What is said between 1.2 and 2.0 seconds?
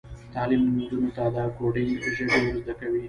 د کوډینګ